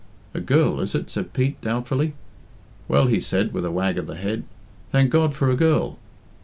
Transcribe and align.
"A 0.33 0.39
girl, 0.39 0.79
is 0.79 0.95
it?" 0.95 1.11
said 1.11 1.31
Pete 1.31 1.61
doubtfully. 1.61 2.13
"Well," 2.87 3.05
he 3.05 3.19
said, 3.19 3.53
with 3.53 3.65
a 3.65 3.69
wag 3.71 3.99
of 3.99 4.07
the 4.07 4.15
head, 4.15 4.45
"thank 4.91 5.11
God 5.11 5.35
for 5.35 5.51
a 5.51 5.55
girl." 5.55 5.99